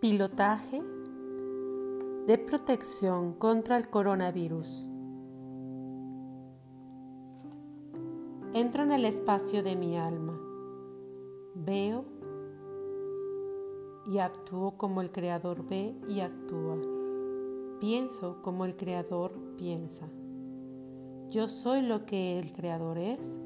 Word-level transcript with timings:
Pilotaje 0.00 0.82
de 2.26 2.38
protección 2.38 3.34
contra 3.34 3.76
el 3.76 3.90
coronavirus. 3.90 4.88
Entro 8.54 8.82
en 8.82 8.92
el 8.92 9.04
espacio 9.04 9.62
de 9.62 9.76
mi 9.76 9.98
alma. 9.98 10.40
Veo 11.54 12.06
y 14.06 14.20
actúo 14.20 14.78
como 14.78 15.02
el 15.02 15.12
Creador 15.12 15.68
ve 15.68 15.94
y 16.08 16.20
actúa. 16.20 16.78
Pienso 17.78 18.40
como 18.40 18.64
el 18.64 18.78
Creador 18.78 19.34
piensa. 19.58 20.08
Yo 21.28 21.46
soy 21.46 21.82
lo 21.82 22.06
que 22.06 22.38
el 22.38 22.54
Creador 22.54 22.96
es. 22.96 23.36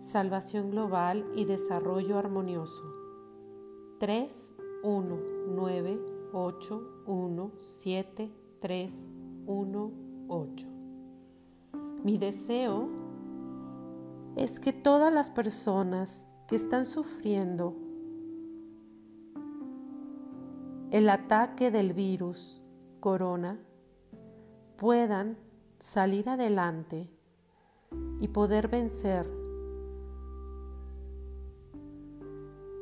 Salvación 0.00 0.70
global 0.70 1.24
y 1.34 1.46
desarrollo 1.46 2.18
armonioso. 2.18 2.97
3, 3.98 4.54
1, 4.84 5.18
9, 5.48 6.00
8, 6.32 7.02
1, 7.06 7.52
7, 7.60 8.32
3, 8.60 9.08
1, 9.46 9.92
8. 10.28 10.66
Mi 12.04 12.16
deseo 12.16 12.88
es 14.36 14.60
que 14.60 14.72
todas 14.72 15.12
las 15.12 15.32
personas 15.32 16.26
que 16.46 16.54
están 16.54 16.84
sufriendo 16.84 17.74
el 20.92 21.10
ataque 21.10 21.72
del 21.72 21.92
virus 21.92 22.62
corona 23.00 23.58
puedan 24.76 25.36
salir 25.80 26.28
adelante 26.28 27.10
y 28.20 28.28
poder 28.28 28.68
vencer 28.68 29.37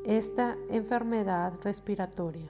esta 0.06 0.56
enfermedad 0.70 1.54
respiratoria. 1.64 2.48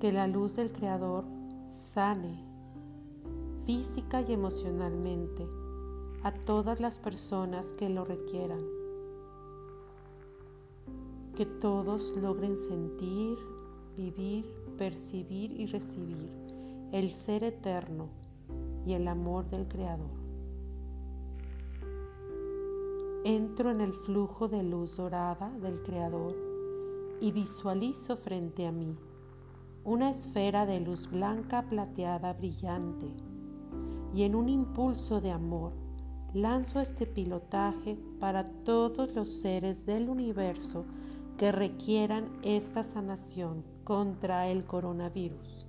Que 0.00 0.12
la 0.12 0.26
luz 0.26 0.56
del 0.56 0.72
Creador 0.72 1.24
sane 1.68 2.42
física 3.66 4.22
y 4.22 4.32
emocionalmente 4.32 5.46
a 6.22 6.32
todas 6.32 6.80
las 6.80 6.98
personas 6.98 7.74
que 7.74 7.90
lo 7.90 8.06
requieran. 8.06 8.64
Que 11.34 11.44
todos 11.44 12.14
logren 12.16 12.56
sentir, 12.56 13.36
vivir, 13.94 14.46
percibir 14.78 15.52
y 15.52 15.66
recibir 15.66 16.30
el 16.92 17.10
ser 17.10 17.44
eterno 17.44 18.08
y 18.86 18.94
el 18.94 19.06
amor 19.06 19.50
del 19.50 19.68
Creador. 19.68 20.25
Entro 23.28 23.72
en 23.72 23.80
el 23.80 23.92
flujo 23.92 24.46
de 24.46 24.62
luz 24.62 24.98
dorada 24.98 25.50
del 25.60 25.82
Creador 25.82 26.36
y 27.20 27.32
visualizo 27.32 28.16
frente 28.16 28.68
a 28.68 28.70
mí 28.70 28.96
una 29.82 30.10
esfera 30.10 30.64
de 30.64 30.78
luz 30.78 31.10
blanca 31.10 31.66
plateada 31.68 32.34
brillante 32.34 33.08
y 34.14 34.22
en 34.22 34.36
un 34.36 34.48
impulso 34.48 35.20
de 35.20 35.32
amor 35.32 35.72
lanzo 36.34 36.78
este 36.78 37.04
pilotaje 37.04 37.98
para 38.20 38.44
todos 38.62 39.12
los 39.16 39.40
seres 39.40 39.86
del 39.86 40.08
universo 40.08 40.84
que 41.36 41.50
requieran 41.50 42.30
esta 42.42 42.84
sanación 42.84 43.64
contra 43.82 44.46
el 44.46 44.66
coronavirus. 44.66 45.66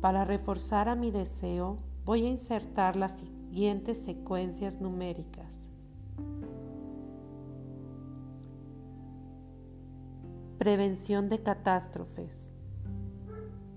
Para 0.00 0.24
reforzar 0.24 0.88
a 0.88 0.94
mi 0.94 1.10
deseo, 1.10 1.89
voy 2.10 2.24
a 2.24 2.28
insertar 2.28 2.96
las 2.96 3.20
siguientes 3.20 4.02
secuencias 4.02 4.80
numéricas. 4.80 5.68
Prevención 10.58 11.28
de 11.28 11.40
catástrofes. 11.40 12.52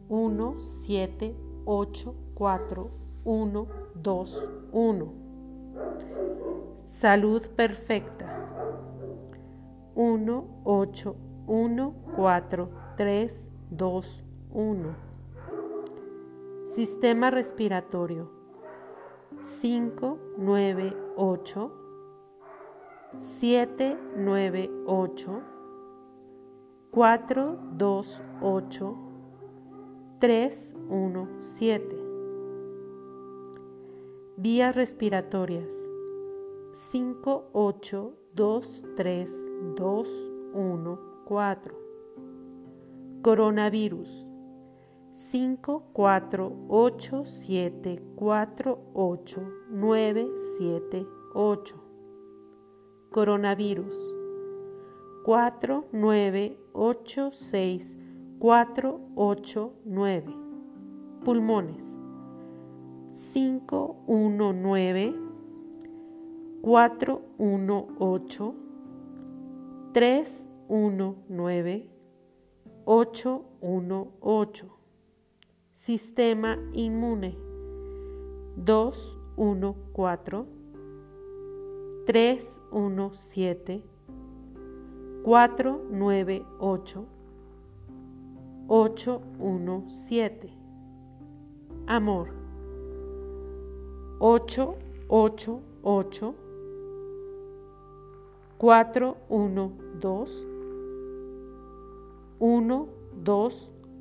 1, 0.09 0.59
7, 0.59 1.35
8, 1.66 2.16
4, 2.34 2.91
1, 3.24 3.68
2, 4.02 4.50
1. 4.72 5.13
Salud 6.80 7.47
perfecta. 7.50 8.36
1, 9.94 10.46
8, 10.63 11.16
1, 11.46 11.94
4, 12.16 12.69
3, 12.97 13.52
2, 13.69 14.24
1. 14.50 15.12
Sistema 16.75 17.29
respiratorio. 17.29 18.31
5, 19.61 20.17
9, 20.39 20.97
8, 21.16 21.72
7, 23.16 23.97
9, 24.17 24.72
8, 24.88 25.44
4, 26.89 27.57
2, 27.78 28.23
8, 28.41 28.97
3, 30.19 30.75
1, 30.89 31.28
7. 31.41 31.97
Vías 34.38 34.75
respiratorias. 34.75 35.75
5, 36.91 37.50
8, 37.53 38.13
2, 38.33 38.83
3, 38.95 39.51
2, 39.75 40.31
1, 40.56 41.00
4. 41.23 41.75
Coronavirus 43.22 44.32
5, 45.16 45.84
4, 45.94 46.51
8, 46.69 47.24
7, 47.24 48.00
4, 48.16 48.78
8, 48.96 49.41
9, 49.69 50.38
7, 50.57 51.06
8. 51.35 51.75
Coronavirus. 53.12 53.96
4, 55.24 55.84
9, 55.91 56.57
8, 56.74 57.31
6, 57.31 57.97
4, 58.40 59.00
8, 59.16 59.72
9. 59.85 60.24
Pulmones. 61.24 62.00
5, 63.13 63.95
1, 64.07 64.53
9, 64.63 65.13
4, 66.63 67.22
1, 67.38 67.88
8, 68.00 68.53
3, 69.94 70.50
1, 70.68 71.16
9, 71.30 71.85
8, 72.88 73.41
1, 73.62 74.07
8 74.19 74.82
Sistema 75.73 76.57
inmune. 76.72 77.35
214 78.56 80.45
317 82.06 83.83
498 85.23 87.07
817 88.69 90.53
Amor 91.88 92.29
888 94.19 96.35
412 98.59 100.29
1 102.39 102.88
2 103.16 103.19
8, 103.19 103.23
9, 103.23 103.25
0, 103.25 103.25
1, 103.25 103.25
8. 103.25 103.29
Protección 103.29 103.29
9, 103.29 103.29
1, 103.29 103.35
8, 103.35 103.39
7, 103.39 103.39
7, 103.39 103.39
5, 103.39 103.39
6, 103.39 103.39
9, 103.39 103.39
8, 103.39 103.39
1, 103.39 103.72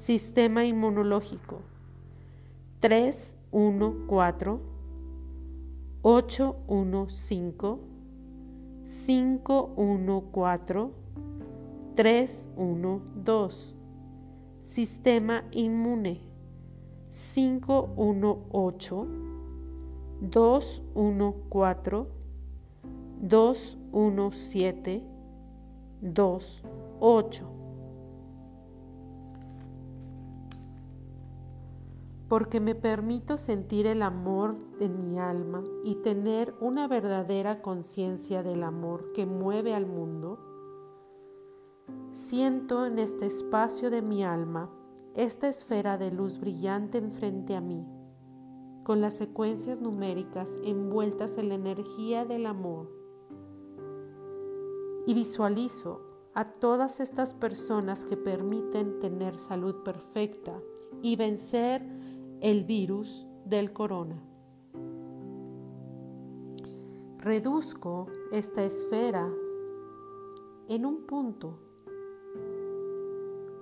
Sistema 0.00 0.64
inmunológico. 0.64 1.60
314 2.80 4.58
815 6.02 7.78
514 8.86 10.90
312 11.94 13.74
Sistema 14.62 15.44
inmune. 15.52 16.20
518 17.10 19.06
214 20.22 22.06
217 23.20 25.02
28 26.00 27.59
porque 32.30 32.60
me 32.60 32.76
permito 32.76 33.36
sentir 33.36 33.88
el 33.88 34.02
amor 34.02 34.56
en 34.78 35.00
mi 35.00 35.18
alma 35.18 35.64
y 35.82 35.96
tener 35.96 36.54
una 36.60 36.86
verdadera 36.86 37.60
conciencia 37.60 38.44
del 38.44 38.62
amor 38.62 39.10
que 39.12 39.26
mueve 39.26 39.74
al 39.74 39.84
mundo, 39.84 40.38
siento 42.12 42.86
en 42.86 43.00
este 43.00 43.26
espacio 43.26 43.90
de 43.90 44.00
mi 44.00 44.22
alma 44.22 44.70
esta 45.16 45.48
esfera 45.48 45.98
de 45.98 46.12
luz 46.12 46.38
brillante 46.38 46.98
enfrente 46.98 47.56
a 47.56 47.60
mí, 47.60 47.84
con 48.84 49.00
las 49.00 49.14
secuencias 49.14 49.80
numéricas 49.80 50.56
envueltas 50.62 51.36
en 51.36 51.48
la 51.48 51.56
energía 51.56 52.24
del 52.24 52.46
amor. 52.46 52.92
Y 55.04 55.14
visualizo 55.14 56.02
a 56.32 56.44
todas 56.44 57.00
estas 57.00 57.34
personas 57.34 58.04
que 58.04 58.16
permiten 58.16 59.00
tener 59.00 59.36
salud 59.40 59.82
perfecta 59.82 60.62
y 61.02 61.16
vencer 61.16 61.99
el 62.40 62.64
virus 62.64 63.26
del 63.44 63.72
corona. 63.72 64.18
Reduzco 67.18 68.06
esta 68.32 68.64
esfera 68.64 69.30
en 70.68 70.86
un 70.86 71.06
punto. 71.06 71.58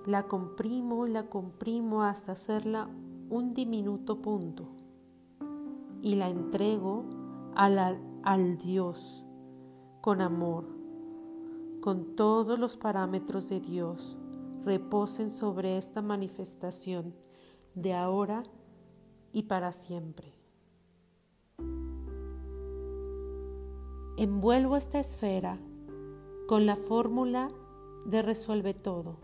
La 0.05 0.27
comprimo 0.27 1.07
y 1.07 1.11
la 1.11 1.27
comprimo 1.29 2.03
hasta 2.03 2.31
hacerla 2.31 2.89
un 3.29 3.53
diminuto 3.53 4.21
punto 4.21 4.69
y 6.01 6.15
la 6.15 6.29
entrego 6.29 7.03
al, 7.55 7.99
al 8.23 8.57
Dios 8.57 9.25
con 10.01 10.21
amor, 10.21 10.65
con 11.81 12.15
todos 12.15 12.57
los 12.57 12.77
parámetros 12.77 13.49
de 13.49 13.59
Dios 13.59 14.17
reposen 14.63 15.31
sobre 15.31 15.77
esta 15.77 16.01
manifestación 16.01 17.13
de 17.75 17.93
ahora 17.93 18.43
y 19.33 19.43
para 19.43 19.71
siempre. 19.71 20.33
Envuelvo 24.17 24.75
esta 24.75 24.99
esfera 24.99 25.57
con 26.47 26.65
la 26.65 26.75
fórmula 26.75 27.51
de 28.05 28.21
resuelve 28.21 28.73
todo. 28.73 29.17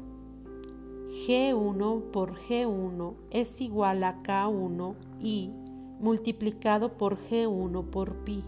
G1 1.09 2.11
por 2.11 2.35
G1 2.35 3.15
es 3.31 3.61
igual 3.61 4.03
a 4.03 4.21
K1 4.21 4.95
y 5.19 5.51
multiplicado 5.99 6.97
por 6.97 7.17
G1 7.17 7.89
por 7.89 8.15
pi. 8.23 8.43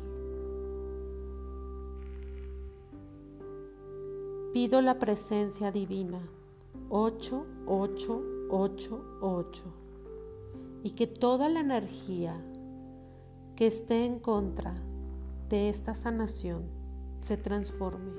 Pido 4.53 4.81
la 4.81 4.99
presencia 4.99 5.71
divina 5.71 6.21
8, 6.89 7.45
8, 7.67 8.21
8, 8.49 9.05
8 9.21 9.86
y 10.83 10.91
que 10.91 11.07
toda 11.07 11.49
la 11.49 11.59
energía 11.59 12.39
que 13.55 13.67
esté 13.67 14.05
en 14.05 14.19
contra 14.19 14.75
de 15.49 15.69
esta 15.69 15.93
sanación 15.93 16.63
se 17.21 17.37
transforme. 17.37 18.11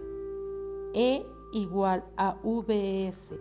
E 0.94 1.24
igual 1.52 2.04
a 2.16 2.36
VS. 2.42 3.34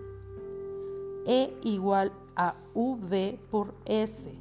E 1.26 1.58
igual 1.64 2.12
a 2.36 2.56
V 2.74 3.40
por 3.50 3.74
S. 3.86 4.32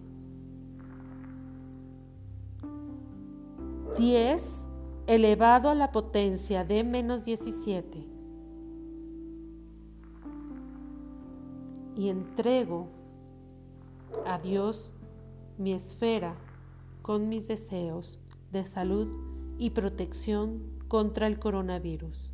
10 3.97 4.69
elevado 5.07 5.71
a 5.71 5.75
la 5.75 5.91
potencia 5.91 6.65
de 6.65 6.85
menos 6.85 7.25
17. 7.25 8.07
Y 11.97 12.09
entrego 12.11 12.89
a 14.27 14.39
Dios 14.39 14.93
mi 15.59 15.73
esfera 15.73 16.37
con 17.03 17.29
mis 17.29 17.49
deseos 17.49 18.19
de 18.53 18.65
salud 18.67 19.09
y 19.59 19.71
protección 19.71 20.63
contra 20.89 21.27
el 21.27 21.39
coronavirus. 21.39 22.31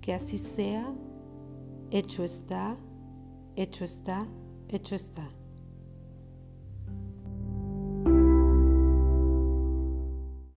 Que 0.00 0.14
así 0.14 0.38
sea, 0.38 0.92
hecho 1.90 2.24
está, 2.24 2.76
hecho 3.56 3.84
está, 3.84 4.26
hecho 4.68 4.94
está. 4.94 5.28